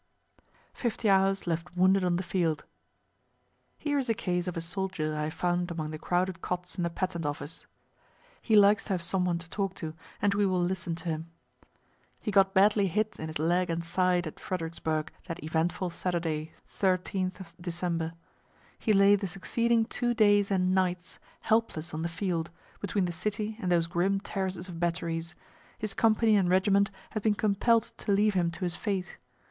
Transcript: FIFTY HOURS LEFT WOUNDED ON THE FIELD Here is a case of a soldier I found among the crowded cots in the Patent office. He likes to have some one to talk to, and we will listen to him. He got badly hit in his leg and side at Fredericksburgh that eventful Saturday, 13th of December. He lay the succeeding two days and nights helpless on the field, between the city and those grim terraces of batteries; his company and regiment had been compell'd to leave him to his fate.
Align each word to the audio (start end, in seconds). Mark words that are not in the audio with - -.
FIFTY 0.73 1.09
HOURS 1.11 1.45
LEFT 1.45 1.77
WOUNDED 1.77 2.03
ON 2.03 2.15
THE 2.15 2.23
FIELD 2.23 2.65
Here 3.77 3.99
is 3.99 4.09
a 4.09 4.15
case 4.15 4.47
of 4.47 4.57
a 4.57 4.59
soldier 4.59 5.15
I 5.15 5.29
found 5.29 5.69
among 5.69 5.91
the 5.91 5.99
crowded 5.99 6.41
cots 6.41 6.73
in 6.75 6.81
the 6.81 6.89
Patent 6.89 7.23
office. 7.23 7.67
He 8.41 8.55
likes 8.55 8.85
to 8.85 8.93
have 8.93 9.03
some 9.03 9.25
one 9.25 9.37
to 9.37 9.47
talk 9.51 9.75
to, 9.75 9.93
and 10.19 10.33
we 10.33 10.43
will 10.47 10.59
listen 10.63 10.95
to 10.95 11.09
him. 11.09 11.29
He 12.19 12.31
got 12.31 12.55
badly 12.55 12.87
hit 12.87 13.19
in 13.19 13.27
his 13.27 13.37
leg 13.37 13.69
and 13.69 13.85
side 13.85 14.25
at 14.25 14.39
Fredericksburgh 14.39 15.11
that 15.25 15.43
eventful 15.43 15.91
Saturday, 15.91 16.51
13th 16.67 17.39
of 17.39 17.53
December. 17.61 18.13
He 18.79 18.93
lay 18.93 19.15
the 19.15 19.27
succeeding 19.27 19.85
two 19.85 20.15
days 20.15 20.49
and 20.49 20.73
nights 20.73 21.19
helpless 21.43 21.93
on 21.93 22.01
the 22.01 22.09
field, 22.09 22.49
between 22.79 23.05
the 23.05 23.11
city 23.11 23.55
and 23.61 23.71
those 23.71 23.85
grim 23.85 24.19
terraces 24.19 24.67
of 24.67 24.79
batteries; 24.79 25.35
his 25.77 25.93
company 25.93 26.35
and 26.35 26.49
regiment 26.49 26.89
had 27.11 27.21
been 27.21 27.35
compell'd 27.35 27.93
to 27.99 28.11
leave 28.11 28.33
him 28.33 28.49
to 28.49 28.61
his 28.61 28.75
fate. 28.75 29.19